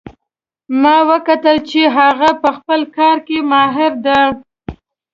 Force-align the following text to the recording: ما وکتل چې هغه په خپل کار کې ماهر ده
ما 0.81 0.95
وکتل 1.11 1.57
چې 1.69 1.81
هغه 1.97 2.29
په 2.43 2.49
خپل 2.57 2.81
کار 2.97 3.17
کې 3.27 3.37
ماهر 3.51 3.91
ده 4.05 4.19